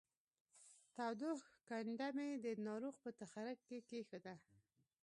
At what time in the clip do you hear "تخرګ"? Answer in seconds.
3.19-3.57